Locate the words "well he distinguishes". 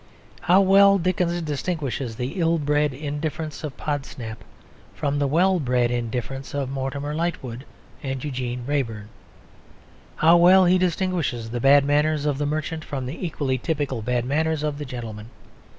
10.37-11.51